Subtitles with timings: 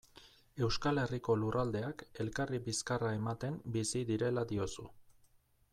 [0.67, 4.89] Euskal Herriko lurraldeak elkarri bizkarra ematen bizi direla diozu.